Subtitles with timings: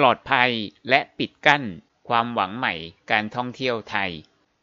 [0.00, 0.50] ปลอดภัย
[0.90, 1.62] และปิดกั้น
[2.08, 2.74] ความหวังใหม่
[3.12, 4.10] การท่องเที่ยวไทย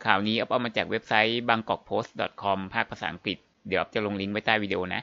[0.06, 3.38] ข่าวนี้เอามาจากเว็บไซต์ bangkokpost.com ภาคภาษาอังกฤษ
[3.68, 5.02] เดี๋ยวจะลงลิงก์ไว้ใต้วิดีโอนะ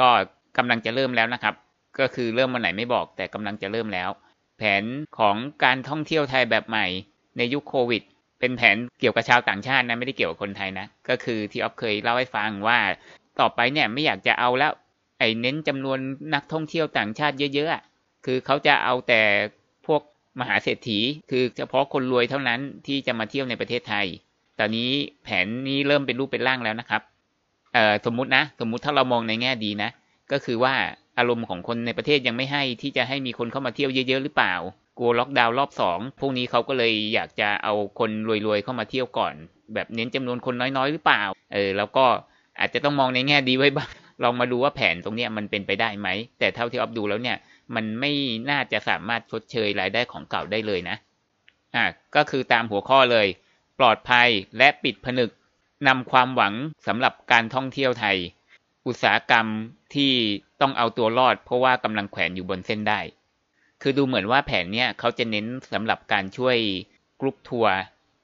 [0.00, 0.08] ก็
[0.56, 1.54] กำลังจะเริ่มแล้วนะครับ
[1.98, 4.10] ก็คือเริ่มวันไหนไม่บอกแต่กำลังจะเริ่มแล้ว
[4.58, 4.84] แผน
[5.18, 6.86] ของการท่องเที่ยวไทยแบบใหม่
[7.36, 8.02] ในยุคโควิด
[8.40, 12.78] เป็นแผนเกี่ยวกับชาวต่างชาตินะไม่ได้เกี่ยวกับคนไทยนะ ก็คือที่ออฟเคยเล่าให้ฟังว่า
[13.40, 14.72] ต่อไปเนี่ยไม่อยากจะเอาแล้ว
[15.18, 15.98] ไอ้เน้นจำนวน
[16.34, 19.22] นักท่องเที่ยวต่างชาติเยอะๆคือเขาจะเอาแต่
[19.88, 20.02] พวก
[20.40, 20.98] มหาเศรษฐี
[21.30, 24.06] คือเฉพาะคนรวยเท่านั้นที่จะมาเที่ยวในประเทศไทย
[24.58, 24.90] ตอนนี้
[25.24, 27.02] แผนนี้เริ่มเป็นรูปเป็นร่างแล้วนะครับ
[28.06, 29.90] สมมุตินะ สมมุติถ้าเรามองในแง่ดีนะ
[30.32, 30.74] ก็คือว่า
[31.18, 34.54] อารมณ์ของคนในประเทศยังไม่ให้ที่จะให้มีคนเข้ามาเที่ยวเยอะๆหรือเปล่า
[34.98, 38.10] กลัวล็อกดาวน์รอบสองพวกนี้เขาก็เลยอยากจะเอาคน
[38.46, 39.34] รวยๆเข้ามาเที่ยวก่อน
[39.74, 41.22] แบบเน้นจำนวนคนน้อยๆหรือเปล่า
[41.52, 42.04] เออ แล้วก็
[42.58, 43.90] อาจจะต้องมองในแง่ดีไว้บ้าง
[44.22, 46.08] ลองมาดูว่าแผนตรงนี้มันเป็นไปได้ไหม
[46.38, 47.36] แต่เท่าที่ออฟดูแล้วเนี่ย
[47.74, 48.12] มันไม่
[48.50, 50.96] น่าจะสามารถชดเชยรายได้ของเก่าได้เลยนะ
[51.74, 51.84] อะ
[52.16, 53.26] ก็คือตามหัวข้อเลย
[53.78, 55.30] ปลอดภัยและปิดผนึก
[55.88, 56.54] นำความหวัง
[56.86, 58.16] สำหรับการท่องเที่ยวไทย
[58.86, 59.46] อุตสาหกรรม
[59.94, 60.12] ที่
[60.60, 63.00] ต้องเอาตัวรอดเพราะว่ากำลังแขวนอยู่บนเส้นได้
[63.82, 66.56] คือดูเหมือนว่าแผนเนี้ยเขาจะเน้นสำหรับการช่วย
[67.20, 67.74] กรุ๊ปทัวร์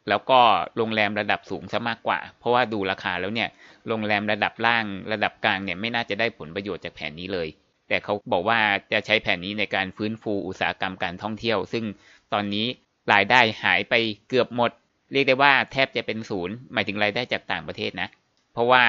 [0.09, 0.41] แล้วก็
[0.77, 3.48] โรงแรมระดับสูงซะมากกว่า เพราะว่าดูราคาแล้วเนี่ย
[3.89, 7.48] โรงแรมระดับล่างระดับกลางเนี่ยไม่น่าจะได้ผลประโยชน์จากแผนนี้เลย
[7.91, 8.58] แต่เขาบอกว่า
[8.92, 11.84] จะใช้แผนนี้ในการฟื้นฟูอุตสาหกรรมการท่องเที่ยว ซึ่ง
[12.33, 12.66] ตอนนี้
[13.12, 13.94] รายได้หายไป
[14.28, 14.70] เกือบหมด
[15.12, 18.08] เรียกได้ว่าแทบจะเป็นศูนย์หมายถึงรายได้จากต่างประเทศนะ
[18.52, 18.84] เพราะว่า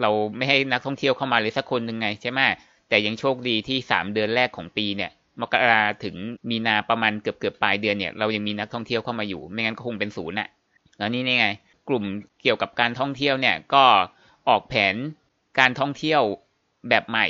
[0.00, 2.40] เราไม่ให้นักท่องเที่ยวเข้ามาเลยสักคนหนึ่งไงใช่ไหม
[2.88, 6.16] แต่ยังโชคดีที่ 3 เดือนแรกของปีเนี่ยมกราถึง
[6.50, 10.48] มีนาประมาณเกือบเกือบปลายเดือนเนี่ยเรายังมีนักท่องเที่ยวเข้ามาอยู่ ไม่งั้นก็คงเป็นศูนย์น่ะ
[10.98, 11.46] แล้วนี่ไง
[11.88, 12.04] กลุ่ม
[12.42, 13.84] เกี่ยวกับการท่องเที่ยวเนี่ยก็
[14.48, 14.94] ออกแผน
[15.58, 16.22] การท่องเที่ยว
[16.88, 17.26] แบบใหม่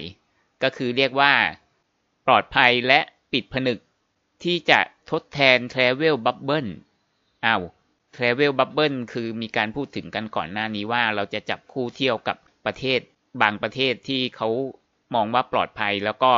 [0.65, 1.33] ก็คือเรียกว่า
[2.27, 3.01] ปลอดภัยและ
[3.33, 3.79] ปิดผนึก
[4.45, 6.71] ที่จะทดแทน Travel Bubble
[7.47, 7.62] อ้าว
[8.17, 13.00] Travel Bubble คือมีการพูดถึงกันก่อนหน้านี้ว่าเราจะจับคู่เที่ยวกับประเทศ
[13.43, 14.49] บางประเทศที่เขา
[15.15, 16.33] มองว่าปลอดภัยแล้วก็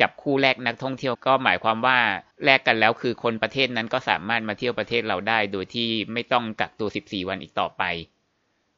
[0.00, 1.98] จับคู่แลกนักท่องเที่ยวก็หมายความว่า
[2.44, 7.82] แลกกันแล้วคือคนประเทศนั้นก็สามารถมาเที่ยวประเทศเราได้ โดยที่ไม่ต้องกักตัว 14 วันอีกต่อไป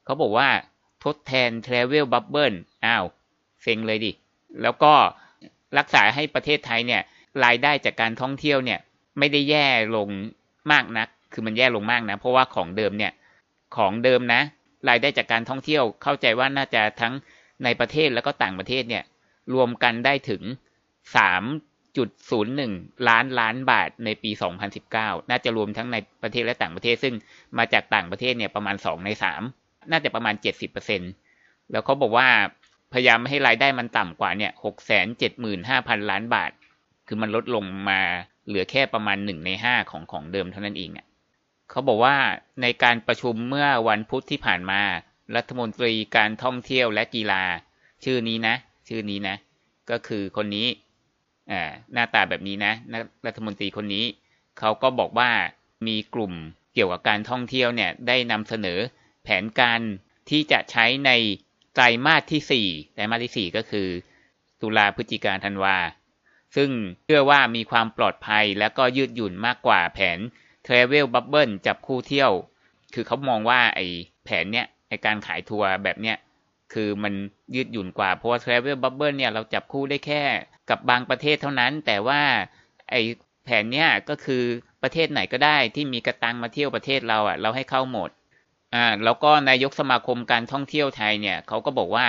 [0.05, 0.49] เขาบอกว่า
[1.05, 3.05] ทดแทน Travel Bubble อ้าว
[3.62, 4.12] เซ็งเลยดิ
[4.62, 4.93] แล้วก็
[5.78, 7.03] รักษาให้ประเทศไทยเนี่ย
[7.44, 8.81] รายได้จากการท่องเที่ยวเนี่ย
[9.19, 10.09] ไม่ได้แย่ลง
[10.72, 13.12] มากนัก คือมันแย่ลงมากนะ เพราะว่าของเดิมเนี่ย
[13.77, 14.43] ของเดิมนะ
[14.89, 17.12] รายได้จากการท่องเที่ยวเข้าใจว่าน่าจะทั้ง
[17.65, 19.05] ในประเทศแล้วก็ต่างประเทศเนี่ย
[19.55, 20.43] รวมกันได้ถึง
[21.97, 24.31] 3.01 ล้านล้านบาทในปี
[24.81, 27.15] 2019 น่าจะรวมทั้งในประเทศและต่างประเทศ ซึ่ง
[27.59, 29.11] มาจากต่างประเทศเนี่ยประมาณ 2 ใน
[29.50, 30.34] 3 น่าจะประมาณ
[31.03, 32.28] 70%แล้วเขาบอกว่า
[32.92, 34.52] พยายามไม่ให้รายได้มันต่ำกว่าเนี่ย
[35.30, 36.50] 675,000ล้านบาท
[37.06, 38.00] คือมันลดลงมา
[38.47, 41.06] เหลือแค่ประมาณ1ใน5ของของเดิมเท่านั้นเองอะ
[41.70, 42.16] เขาบอกว่า
[42.62, 44.80] ในการประชุมเมื่อวันพุธที่ผ่านมา
[45.36, 47.42] รัฐมนตรีการท่องเที่ยวและกีฬา
[48.04, 48.54] ชื่อนี้นะ
[48.88, 49.36] ชื่อนี้นะ
[49.91, 50.66] ก็คือคนนี้
[51.50, 52.72] อ่าหน้าตาแบบนี้นะ
[53.26, 54.04] รัฐมนตรีคนนี้
[54.58, 55.30] เขาก็บอกว่า
[55.86, 56.32] มีกลุ่ม
[56.74, 58.78] เกี่ยวกับการท่องเที่ยวเนี่ยได้นำเสนอ
[59.24, 59.80] แผนการ
[60.30, 61.10] ที่จะใช้ใน
[61.76, 63.88] ไตรมาสที่ 4 ไตรมาสที่ 4 ก็คือ
[64.62, 65.76] ตุลาพฤศจิกาธันวา
[66.56, 66.70] ซึ่ง
[67.04, 70.19] เชื่อว่ามีความปลอดภัยและก็ยืดหยุ่นมากกว่าแผน
[70.66, 72.32] Travel Bubble จับคู่เที่ยว
[72.94, 73.86] คือเขามองว่าไอ้
[74.25, 76.16] แผนเนี้ยไอ้การขายทัวร์แบบเนี้ย
[76.72, 77.15] คือมัน
[77.54, 80.22] ยืดหยุ่นกว่า เพราะว่า Travel Bubble เนี่ยเราจับคู่ได้แค่
[80.70, 82.22] กับบางประเทศเท่านั้น แต่ว่า
[82.91, 83.00] ไอ้
[83.44, 84.42] แผนเนี้ยก็คือ
[84.82, 88.10] ประเทศไหนก็ได้ที่มีกระตังมาเที่ยวประเทศเราอะเราให้เข้าหมด
[88.76, 92.06] อ่าแล้วก็นายกสมาคมการท่องเที่ยวไทยเนี่ยเขาก็บอกว่า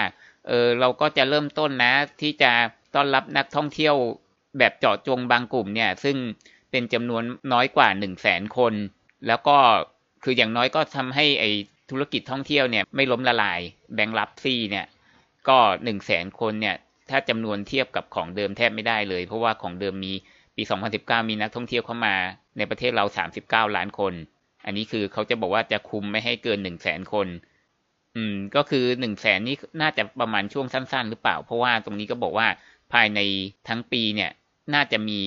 [0.48, 2.52] เออเราก็จะเริ่มต้นนะที่จะ
[2.96, 3.96] ต้อนรับนักท่องเที่ยว
[4.58, 6.18] แบบเจาะจงบางกลุ่มเนี่ย ซึ่ง
[6.72, 7.24] เป็นจำนวน
[7.54, 8.74] น้อยกว่า1 0 0 0 0แสนคน
[9.28, 9.58] แล้วก็
[10.24, 11.46] คืออย่างน้อยก็ทำให้ไอ
[11.90, 13.60] ธุรกิจท่องเที่ยวเนี่ยไม่ล้มละลาย
[13.96, 14.86] แบงค์รับซี่เนี่ย
[15.50, 16.76] ก็1 0 0 0 0แสนคนเนี่ย
[17.10, 20.14] ถ้าจำนวนเทียบกับของเดิมแทบไม่ได้เลย เพราะว่าของเดิมมี
[20.56, 20.64] ปี
[20.96, 22.16] 2019 มีนักท่องเที่ยวเข้ามา
[22.58, 23.06] ในประเทศเรา
[23.40, 24.14] 39 ล้านคน
[24.68, 27.28] อันนี้คือเขาจะบอกว่าจะคุมไม่ให้เกิน1 0 0 0 0แสนคน
[28.16, 32.48] อืม ก็คือ1 0 0 0 0แสนนี่น่าจะประมาณช่วงสั้น ๆ หรือเปล่า เพราะว่าตรงนี้ก็บอกว่า
[32.94, 33.20] ภายใน
[33.68, 34.32] ทั้งปีเนี่ย
[34.74, 35.22] น่าจะมี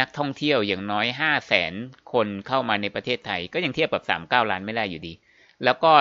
[0.00, 1.72] นักท่องเที่ยวอย่างน้อย5 0 0แสน
[2.12, 5.12] คนเข้ามาในประเทศไทย ก็ยังเทียบกับ39ล้านไม่ได้อยู่ดี
[5.64, 5.92] แล้วก็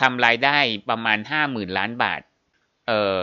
[0.00, 0.58] ทำรายได้
[0.90, 1.18] ประมาณ
[1.48, 2.20] 50,000ล้านบาท
[2.88, 3.22] เออ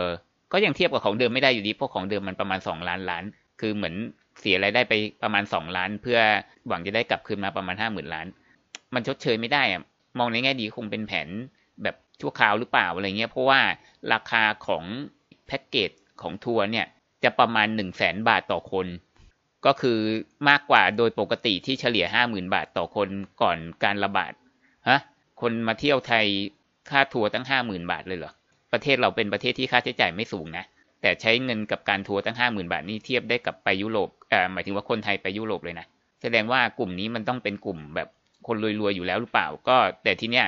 [0.52, 3.24] ก็ยังเทียบกับของเดิมไม่ได้อยู่ดี เพราะของเดิมมันประมาณ2ล้านล้าน
[3.60, 3.94] คือเหมือน
[4.40, 6.18] เสียรายได้ไปประมาณ2ล้าน เพื่อ
[6.68, 8.26] หวังจะได้กลับคืนมาประมาณ50,000ล้าน
[8.94, 9.82] มันชดเชยไม่ได้อะ
[10.18, 11.28] มองในแง่ดีคงเป็นแผน
[11.82, 13.60] แบบชั่วคราวหรือเปล่าอะไรเงี้ยเพราะว่า
[14.12, 14.84] ราคาของ
[15.46, 15.90] แพ็กเกจ
[16.22, 16.86] ของทัวร์เนี่ย
[17.24, 18.86] จะประมาณ 1 0 0 0 0แสนบาทต่อคน
[19.66, 19.98] ก็คือ
[20.48, 23.08] มากกว่าโดยปกติที่เฉลี่ยห้าหมื่นบาทต่อคน
[23.42, 24.32] ก่อนการระบาด
[24.88, 25.00] ฮะ
[25.40, 26.26] คนมาเที่ยวไทย
[26.90, 28.32] ค่าทัวร์ตั้งห้าหมื่นบาทเลยเหรอ
[28.72, 30.64] ประเทศเราเป็นประเทศที่ค่าใช้จ่ายไม่สูงนะ
[31.02, 35.86] แต่ใช้เงินกับการทัวร์ตั้งห้าหมื่นบาทนี่เทียบได้กับไปยุโรปเอ่อหมายถึงว่าคนไทยไปยุโรปเลยนะ
[36.22, 38.08] แสดงว่ากลุ่มนี้มันต้องเป็นกลุ่มแบบ
[38.46, 40.46] คนรวยๆอยู่แล้วหรือเปล่า ก็แต่ทีเนี้ย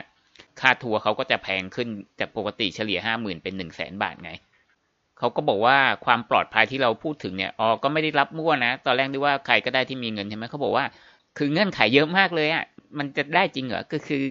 [0.60, 1.88] ค่าทัวร์เขาก็จะแพงขึ้น
[2.20, 4.32] จากปกติเฉลี่ยห้าหมื่นเป็นหนึ่งแสนบาทไง
[5.18, 10.84] เขาก็บอกว่าความปลอดภัยที่เราพูดถึงเนี่ยอ๋อก็ไม่ได้รับมั่วนะ ตอนแรกนึกว่าใครก็ได้ที่มีเงินใช่ไหมเขาบอกว่า
[11.38, 12.64] คือเงื่อนไขเยอะมากเลยอะ่ะ
[12.98, 14.22] มันจะได้จริงเหรอก็คือ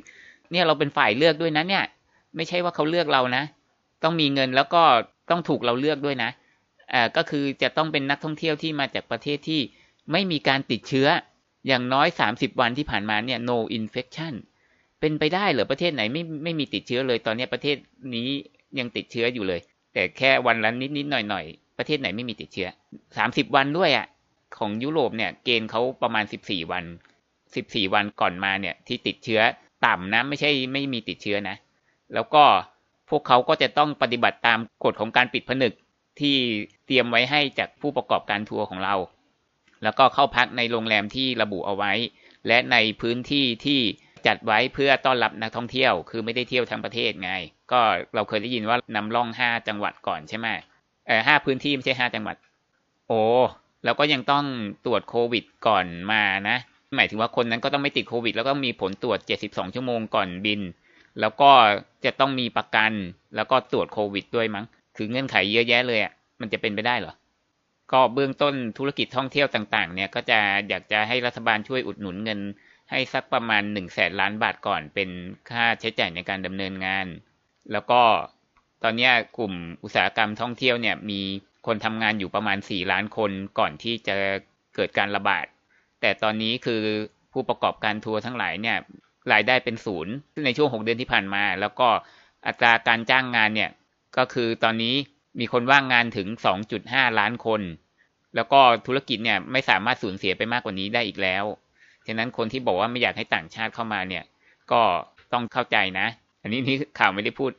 [0.52, 1.84] เนี่ยเราเป็นฝ่ายเลือกด้วยนะเนี่ย
[2.36, 3.44] ไม่ใช่ว่าเขาเลือกเรานะ
[4.04, 4.82] ต้องมีเงินแล้วก็
[5.30, 6.30] ต้องถูกเราเลือกด้วยนะ
[6.94, 9.62] อ่าก็คือจะต้องเป็นนักท่องเที่ยวที่มาจากประเทศที่
[10.12, 11.08] ไม่มีการติดเชื้อ
[11.68, 14.34] อย่างน้อยสามสิบวันที่ผ่านมาเนี่ย no infection
[15.00, 17.78] เป็นไปได้เหรอประเทศไหนไม่ไม่มีติดเชื้อเลยตอนนี้ประเทศ
[18.16, 18.28] นี้
[18.80, 19.60] ยังติดเชื้ออยู่เลย
[19.94, 21.46] แต่แค่วันละนิดนิดหน่อยหน่อย
[21.78, 22.68] ประเทศไหนไม่มีติดเชื้อ
[23.18, 24.08] สามสิบวันด้วยอะ่ะ
[24.58, 26.86] ของยุโรปเนี่ยเกณฑ์เขาประมาณสิบสี่วัน
[27.56, 29.42] สิบสี่วันก่อนมาเนี่ยที่ติดเชื้อ
[29.86, 31.56] ต่ำนะไม่ใช่ไม่มีติดเชื้อนะ
[32.14, 32.44] แล้วก็
[33.10, 35.74] พวกเขาก็จะต้องปฏิบัติตามกฎของการปิดผนึก
[36.20, 36.36] ที่
[36.86, 38.96] เตรียมไว้ให้จากผู้ประกอบการทัวร์ของเรา
[39.84, 41.94] แล้วก็เข้าพักในโรงแรมที่ระบุเอาไว้
[42.48, 43.80] และในพื้นที่ที่
[44.28, 47.32] จัดไว้เพื่อต้อนรับนักท่องเที่ยว คือไม่ได้เที่ยวทั้งประเทศไง
[47.72, 47.80] ก็
[48.16, 50.48] เราเคยได้ยินว่านำร่องห้าจังหวัดก่อนใช่ไหม
[51.08, 52.36] เออห้าพื้นที่ไม่ใช่ห้าจังหวัด
[53.08, 53.22] โอ้
[53.86, 54.46] แล้วก็ยังต้อง
[54.86, 56.58] ตรวจโควิดก่อนมานะ
[56.96, 60.62] หมายถึงว่าคนนั้นก็ต้องไม่ติดโควิด แล้วก็มีผลตรวจ 72 ชั่วโมงก่อนบิน
[61.20, 61.52] แล้วก็
[62.06, 62.92] จะต้องมีประกัน
[63.36, 64.66] แล้วก็ตรวจโควิดด้วยมั้ง
[64.98, 66.12] คือเงื่อนไขเยอะแยะเลยอะ
[66.42, 67.14] มันจะเป็นไปได้เหรอ
[67.94, 70.40] ก็เบื้องต้นธุรกิจท่องเที่ยวต่างๆ เนี่ยก็จะ
[70.70, 72.40] อยากจะให้รัฐบาลช่วยอุดหนุนเงิน
[72.92, 75.10] ให้สักประมาณ1นึ่งแสนล้านบาทก่อนเป็น
[75.50, 77.08] ค่าใช้จ่ายในการดำเนินงาน
[77.72, 78.02] แล้วก็
[78.84, 79.54] ตอนนี้กลุ่ม
[79.84, 81.22] อุตสาหกรรมท่องเที่ยวเนี่ยมี
[81.68, 84.16] คนทำงานอยู่ประมาณ 4 ล้านคนก่อนที่จะ
[84.76, 85.46] เกิดการระบาด
[86.02, 86.82] แต่ตอนนี้คือ
[87.34, 88.78] ผู้ประกอบการทัวร์ทั้งหลายเนี่ย
[89.34, 90.14] รายได้เป็นศูนย์
[90.46, 91.88] ในช่วง 6 เดือนที่ผ่านมา แล้วก็
[92.48, 93.72] อัตราการจ้างงานเนี่ย
[94.18, 94.96] ก็คือตอนนี้
[95.40, 96.28] มีคนว่างงานถึง
[96.74, 97.62] 2.5 ล้านคน
[98.36, 101.44] แล้วก็ธุรกิจเนี่ยไม่สามารถสูญเสียไปมากกว่านี้ได้อีกแล้ว
[102.08, 104.24] ฉะนั้นคนที่บอกว่าไม่อยากให้ต่างชาติเข้ามาเนี่ย
[104.72, 104.82] ก็
[105.34, 106.08] ต้องเข้าใจนะ
[106.42, 107.52] อันนี้นี่ข่าวไม่ได้พูด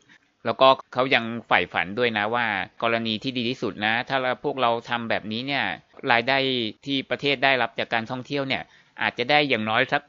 [0.45, 2.47] แล้วก็เขายังใฝ่ฝันด้วยนะว่า
[2.83, 5.65] กรณีที่ดีที่สุดนะ ถ้าพวกเราทำแบบนี้เนี่ย
[6.13, 6.39] รายได้
[6.87, 8.63] ที่ประเทศได้รับจากการท่องเที่ยวเนี่ย
[9.03, 10.03] อาจจะได้อย่างน้อยสัก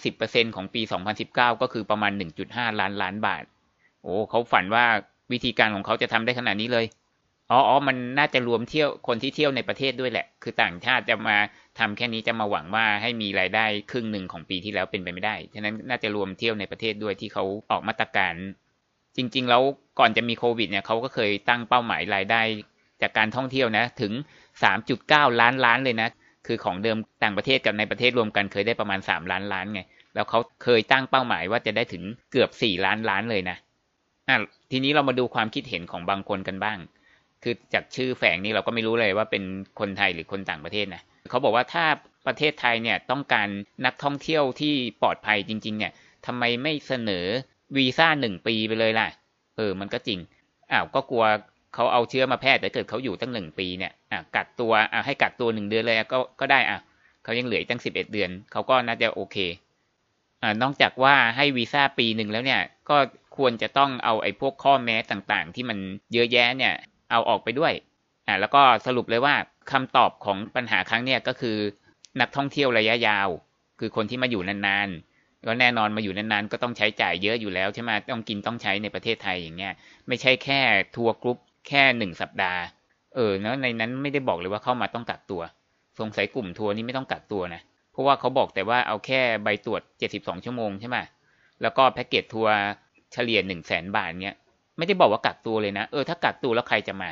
[0.00, 0.82] 50%ของปี
[1.22, 2.12] 2019 ก็คือประมาณ
[2.46, 3.44] 1.5 ล้านล้านบาท
[4.02, 4.84] โอ้เขาฝันว่า
[5.32, 6.84] วิธีการของเขาจะทำได้ขนาดนี้เลย
[7.50, 11.36] อ๋ออมันน่าจะรวมเที่ยวคนที่เที่ยวในประเทศด้วยแหละ คือต่างชาติจะมา
[11.78, 18.34] ทำแค่นี้จะมาหวังว่าให้มีรายได้ครึ่งหนึ่งของปีที่แล้วเป็นไปไม่ได้ ฉะนั้นน่าจะรวมเที่ยวในประเทศด้วยที่เขาออกมาตรการ
[19.16, 19.62] จริง ๆ แล้ว
[19.98, 22.42] ก่อนจะมีโควิดเนี่ยเขาก็เคยตั้งเป้าหมายรายได้
[23.02, 24.12] จากการท่องเที่ยวนะถึง
[24.62, 26.08] 3.9 ล้านล้านเลยนะ
[26.46, 29.80] คือของเดิมต่างประเทศกับในประเทศรวมกันเคยได้ประมาณ 3 ล้านล้านไง
[30.14, 32.02] แล้วเขาเคยตั้งเป้าหมายว่าจะได้ถึง
[32.32, 33.56] เกือบ 4 ล้านล้านเลยนะ
[34.28, 34.36] อะ
[34.70, 36.78] ทีนี้เรามาดูความคิดเห็นของบางคนกันบ้าง
[37.42, 39.44] คือจากชื่อแฝงนี่เราก็ไม่รู้เลยว่าเป็น
[39.80, 41.84] คนไทยหรือคนต่างประเทศนะเขาบอกว่าถ้า
[42.26, 43.48] ประเทศไทยเนี่ยต้องการ
[43.86, 45.92] นักท่องเที่ยวที่ปลอดภัยจริง ๆ เนี่ย
[46.26, 47.26] ทำไมไม่เสนอ
[47.76, 49.08] วีซ่าหนึ่งปีไปเลยล่ะ
[49.56, 50.18] เออ มันก็จริง
[50.72, 51.24] อ้าว ก็กลัว
[51.74, 56.78] เขาเอาเชื้อมาแพร่แต่เกิดเขาอยู่ตั้งหนึ่งปีเนี่ย อะกักตัว อะให้กักตัวหนึ่งเดือนเลยก็ ก็ได้ อะ
[57.24, 59.36] เขายังเหลือตั้งสิบเอ็ดเดือน เขาก็น่าจะโอเค
[60.42, 62.96] อ่า นอกจากว่าให้วีซ่าปีหนึ่งแล้วเนี่ย ก็
[63.36, 65.78] ควรจะต้องเอาไอ้พวกข้อแม้ต่างๆ ที่มัน
[66.12, 66.74] เยอะแยะเนี่ย
[67.10, 67.72] เอาออกไปด้วย
[68.26, 69.34] อ่าแล้วก็สรุปเลยว่า
[69.72, 71.56] คำตอบของปัญหาครั้งเนี้ยก็คือ
[72.20, 73.28] นักท่องเที่ยวระยะยาว
[73.80, 79.72] คือคนที่มาอยู่นานๆก็แน่นอนมาอยู่นานๆก็ต้องใช้จ่ายเยอะอยู่แล้วใช่ไหมต้องกินต้องใช้ในประเทศไทยอย่างเงี้ย
[80.08, 80.60] ไม่ใช่แค่
[80.96, 82.62] ทัวร์กรุ๊ปแค่หนึ่งสัปดาห์
[83.14, 85.42] เออแล้วในนั้นไม่ได้บอกเลยว่าเข้ามาต้องกักตัว
[86.00, 87.60] สงสัยกลุ่มทัวร์นี้ไม่ต้องกักตัวนะ
[87.92, 89.82] เพราะว่าเขาบอกแต่ว่าเอาแค่ใบตรวจ
[90.12, 90.98] 72 ชั่วโมงใช่ไหม
[91.62, 92.54] แล้วก็แพ็กเกจทัวร์
[93.12, 94.36] เฉลี่ย1 0 0 0 0แสนบาทเนี้ย
[94.78, 97.10] ไม่ได้บอกว่ากักตัวเลยนะ เออถ้ากักตัวแล้วใครจะมา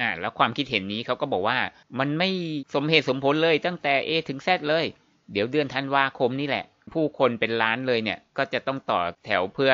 [0.00, 1.58] อ่าแล้วความคิดเห็นนี้เขาก็บอกว่า
[1.98, 2.30] มันไม่
[2.74, 4.84] สมเหตุสมผลเลยตั้งแต่ A ถึง Z เลย
[5.32, 9.72] เดี๋ยวเดือนธันวาคมนี่แหละ ผู้คนเป็นล้านเลยเนี่ยก็จะต้องต่อแถวเพื่อ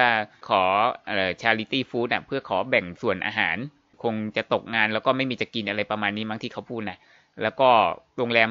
[0.49, 0.63] ขอ
[1.07, 3.57] เอ่อ charity food อะเพื่อขอแบ่งส่วนอาหาร
[4.03, 6.99] คงจะตกงานแล้วก็ไม่มีจะกินอะไรประมาณนี้มั้งที่เขาพูดนะ
[7.43, 7.69] แล้วก็
[8.17, 8.49] โรงแรม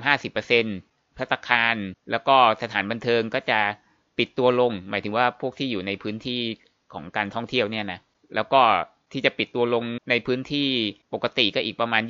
[0.57, 1.75] 50%พัตคาร
[2.11, 3.59] แล้วก็สถานบันเทิงก็จะ
[4.17, 6.41] ปิดตัวลง หมายถึงว่าพวกที่อยู่ในพื้นที่
[6.93, 7.99] ของการท่องเที่ยวเนี่ยนะ
[8.35, 8.61] แล้วก็
[9.11, 10.69] ที่จะปิดตัวลงในพื้นที่
[11.13, 12.01] ปกติก็อีกประมาณ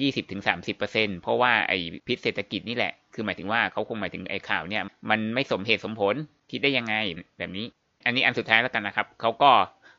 [0.57, 1.77] 20-30%เพราะว่าไอ้
[2.07, 6.15] พิษเศรษฐกิจนี่แหละ คือหมายถึงว่าเขาคงหมายถึงไอ้ข่าวเนี่ย มันไม่สมเหตุสมผล
[6.51, 6.95] คิดได้ยังไง
[7.37, 7.65] แบบนี้
[8.05, 9.51] อันนี้อันสุดท้ายแล้วกันนะครับ เขาก็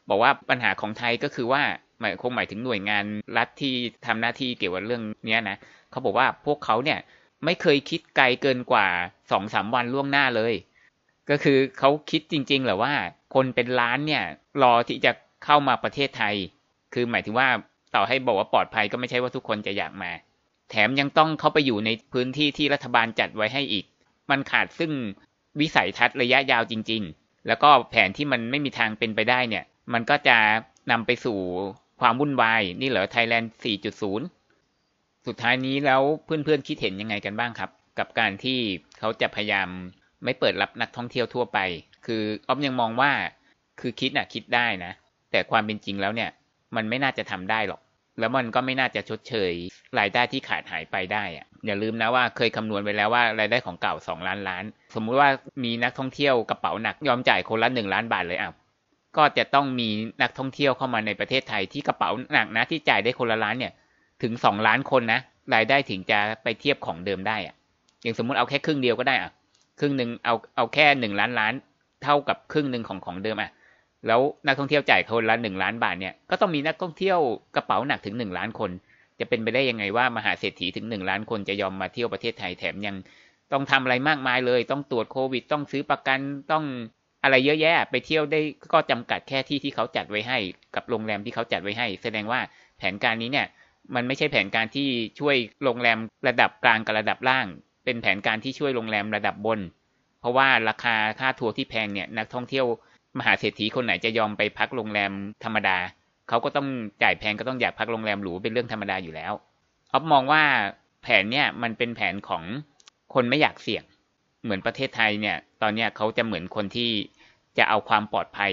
[0.09, 1.63] บอกว่าปัญหาของไทยก็คือว่า
[2.01, 3.05] หมายคงหมายถึงหน่วยงาน
[3.37, 3.75] รัฐที่
[4.07, 5.57] ทำหน้าที่เกี่ยวกับเรื่องนี้นะ
[5.91, 6.99] เขาบอกว่าพวกเขาเนี่ย
[7.45, 8.87] ไม่เคยคิดไกลเกินกว่า
[9.31, 10.55] สองสามวันล่วงหน้าเลย
[11.31, 12.95] ก็คือเขาคิดจริงๆเหรอว่า
[13.35, 14.25] คนเป็นล้านเนี่ย
[14.63, 15.13] รอที่จะ
[15.45, 16.35] เข้ามาประเทศไทย
[16.95, 17.49] คือหมายถึงว่า
[17.95, 20.11] ต่อให้บอกว่าปลอดภัยก็ไม่ใช่ว่าทุกคนจะอยากมา
[20.71, 23.85] แถมยังต้องเข้าไปอยู่ในพื้นที่ที่รัฐบาลจัดไว้ให้อีก
[24.31, 24.93] มันขาดซึ่ง
[25.61, 30.37] วิสัยทัศน์ระยะยาวจริง ๆ แล้วก็แผนที่มันไม่มีทางเป็นไปได้เนี่ย มันก็จะ
[30.91, 31.39] นำไปสู่
[32.01, 33.53] ความวุ่นวาย นี่เหรอไทยแลนด์
[34.39, 38.59] 4.0 สุดท้ายนี้แล้วเพื่อนๆคิดเห็นยังไงกันบ้างครับ กับการที่
[38.99, 39.69] เขาจะพยายาม
[40.25, 41.59] ไม่เปิดรับนักท่องเที่ยวทั่วไป
[42.07, 43.11] คือออฟยังมองว่า
[43.81, 44.93] คือคิดน่ะคิดได้นะ
[45.35, 46.31] แต่ความเป็นจริงแล้วเนี่ย
[46.77, 47.81] มันไม่น่าจะทำได้หรอก
[48.21, 49.53] แล้วมันก็ไม่น่าจะชดเชย
[49.99, 54.65] รายได้ที่ขาดหายไปได้อะอย่าลืมนะว่าเคยคำนวณไว้แล้วว่ารายได้ของเก่า 2 ล้านล้าน
[54.95, 55.29] สมมุติว่า
[55.65, 58.53] มีนักท่องเที่ยวกระเป๋าหนักยอมจ่ายคนละ1ล้านบาทเลยอะ
[59.17, 59.89] ก็จะต้องมี
[60.23, 63.73] นักท่องเที่ยวเข้ามาในประเทศไทยที่กระเป๋าหนักนะที่จ่ายได้คนละล้านเนี่ย
[64.23, 65.21] ถึง 2 ล้านคนนะ
[65.55, 67.55] รายได้ถึงจะไปเทียบของเดิมได้อะ
[68.03, 69.31] อย่างสมมุติเอาแค่ครึ่งเดียวก็ได้อะ
[69.81, 71.55] ครึ่งหนึ่งเอาเอาแค่หนึ่งล้านล้าน
[72.03, 73.51] เท่ากับครึ่งหนึ่งของของเดิมอะ
[74.07, 77.19] แล้วนักท่องเที่ยวจ่ายคนละหนึ่งล้านบาทเนี่ยก็ต้องมีนักท่องเที่ยว
[77.57, 78.71] กระเป๋าหนักถึงหนึ่งล้านคน
[79.21, 82.97] จะเป็นไปได้ยังไงว่ามหาเศรษฐีถึงหนึ่งล้านคนจะยอมมาเที่ยวประเทศไทยแถมยัง
[83.53, 86.19] ต้องทำอะไรมากมายเลย ต้องตรวจโควิด ต้องซื้อประกัน
[86.53, 86.65] ต้อง
[87.23, 88.41] อะไรเยอะแยะ ไปเที่ยวได้
[88.73, 90.39] ก็จำกัดแค่ที่ที่เขาจัดไว้ให้
[90.75, 92.41] กับโรงแรมที่เขาจัดไว้ให้ แสดงว่า
[92.79, 93.47] แผนการนี้เนี่ย
[93.95, 94.89] มันไม่ใช่แผนการที่
[95.21, 97.47] ช่วยโรงแรมระดับกลางกับระดับล่าง
[97.85, 99.61] เป็นแผนการที่ช่วยโรงแรมระดับบน
[100.21, 102.67] เพราะว่าราคาค่าทัวร์ที่แพงเนี่ยนักท่องเที่ยว
[103.19, 105.13] มหาเศรษฐีคนไหนจะยอมไปพักโรงแรม
[105.45, 105.77] ธรรมดา
[106.29, 106.69] เขาก็ต้อง
[107.03, 109.33] จ่ายแพงก็ต้องอยากพักโรงแรมหรูเป็นเรื่องธรรมดาอยู่แล้ว
[109.93, 110.43] ออฟมองว่า
[111.03, 112.43] แผนเนี่ยมันเป็นแผนของ
[113.15, 113.85] คนไม่อยากเสี่ยง
[114.45, 116.91] เหมือนประเทศไทยเนี่ย ตอนเนี้ยเขาจะเหมือนคนที่
[117.59, 118.53] จะเอาความปลอดภัย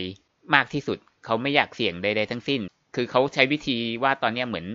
[0.55, 2.61] มากที่สุด เขาไม่อยากเสี่ยงใดๆทั้งสิ้น
[2.95, 4.65] คือเขาใช้วิธีว่าตอนเนี้ยเหมือน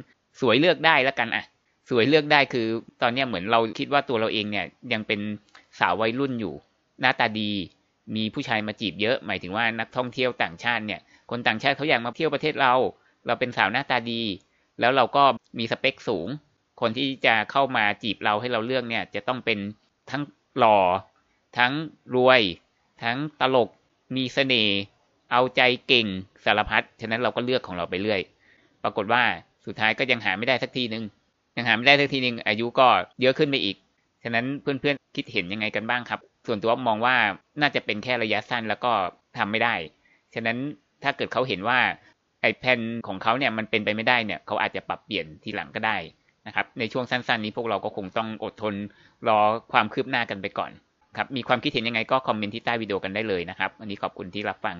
[0.40, 1.44] สวยเลือกได้แล้วกันอะ
[1.90, 2.66] สวยเลือกได้คือ
[3.02, 5.20] ตอนเนี้ยเหมือนเราคิดว่าตัวเราเองเนี่ยยังเป็น
[5.78, 6.54] สาววัยรุ่นอยู่
[7.00, 7.50] หน้าตาดี
[8.14, 12.74] มีผู้ชายมาจีบเยอะ หมายถึงว่านักท่องเที่ยวต่างชาติเนี่ย คนต่างชาติเขาอยากมาเที่ยวประเทศเรา
[13.26, 14.22] เราเป็นสาวหน้าตาดี
[14.80, 15.24] แล้วเราก็
[15.58, 16.28] มีสเปคสูง
[16.80, 19.58] คนที่จะเข้ามาจีบเราให้เราเลือกเนี่ย จะต้องเป็น
[20.10, 20.22] ทั้ง
[20.58, 20.78] หล่อ
[21.58, 21.72] ทั้ง
[22.14, 22.40] รวย
[23.02, 23.68] ทั้งตลก
[24.16, 24.76] มีเสน่ห์
[25.32, 26.06] เอาใจเก่ง
[26.44, 28.20] สารพัด ฉะนั้นเราก็เลือกของเราไปเรื่อย
[28.82, 29.22] ปรากฏว่า
[29.66, 31.04] สุดท้ายก็ยังหาไม่ได้สักทีหนึ่ง
[31.56, 32.86] ยังหาไม่ได้สักทีหนึ่งอายุก็
[33.20, 33.76] เยอะขึ้นไปอีก
[34.22, 37.16] ฉะนั้นเพื่อนๆคิดเห็นยังไงกันบ้างครับ ส่วนตัวมองว่า
[37.60, 38.92] น่าจะเป็นแค่ระยะสั้นแล้วก็
[39.38, 39.74] ทำไม่ได้
[40.34, 40.58] ฉะนั้น
[41.02, 41.78] ถ้าเกิดเขาเห็นว่า
[42.42, 45.96] ไอ้แผนของเขาเนี่ยมันเป็นไปไม่ได้เนี่ยเขาอาจจะปรับเปลี่ยนทีหลังก็ได้
[46.46, 48.74] นะครับในช่วงสั้นๆ นี้พวกเราก็คงต้องอดทน
[49.28, 49.38] รอ
[49.72, 50.72] ความคืบหน้ากันไปก่อน
[51.16, 54.76] ครับมีความคิดเห็นยังไงก็คอมเมนต์ที่ใต้วิดีโอกันได้เลยนะครับ วันนี้ขอบคุณที่รับฟัง